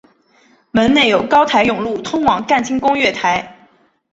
[0.71, 3.55] 门内有高台甬路通往干清宫月台。